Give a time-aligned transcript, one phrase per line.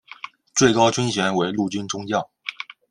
[0.55, 2.27] 最高军衔为陆军中将。